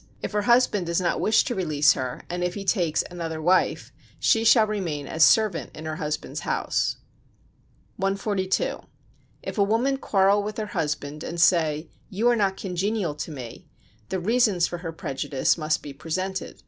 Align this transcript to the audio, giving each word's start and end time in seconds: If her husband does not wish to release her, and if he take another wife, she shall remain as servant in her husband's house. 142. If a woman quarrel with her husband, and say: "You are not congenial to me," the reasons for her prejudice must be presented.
If 0.23 0.31
her 0.31 0.41
husband 0.41 0.87
does 0.87 0.99
not 0.99 1.21
wish 1.21 1.43
to 1.43 1.53
release 1.53 1.93
her, 1.93 2.23
and 2.27 2.43
if 2.43 2.55
he 2.55 2.65
take 2.65 2.97
another 3.11 3.39
wife, 3.39 3.91
she 4.19 4.43
shall 4.43 4.65
remain 4.65 5.05
as 5.05 5.23
servant 5.23 5.69
in 5.77 5.85
her 5.85 5.97
husband's 5.97 6.39
house. 6.39 6.97
142. 7.97 8.79
If 9.43 9.59
a 9.59 9.63
woman 9.63 9.97
quarrel 9.97 10.41
with 10.41 10.57
her 10.57 10.65
husband, 10.73 11.23
and 11.23 11.39
say: 11.39 11.91
"You 12.09 12.27
are 12.29 12.35
not 12.35 12.57
congenial 12.57 13.13
to 13.13 13.29
me," 13.29 13.67
the 14.09 14.19
reasons 14.19 14.65
for 14.65 14.79
her 14.79 14.91
prejudice 14.91 15.55
must 15.55 15.83
be 15.83 15.93
presented. 15.93 16.59